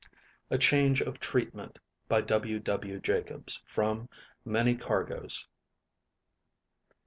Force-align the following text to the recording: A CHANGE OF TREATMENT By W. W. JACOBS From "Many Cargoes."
A 0.49 0.57
CHANGE 0.57 1.01
OF 1.01 1.19
TREATMENT 1.19 1.77
By 2.09 2.21
W. 2.21 2.59
W. 2.59 2.99
JACOBS 2.99 3.61
From 3.67 4.09
"Many 4.43 4.75
Cargoes." 4.75 5.45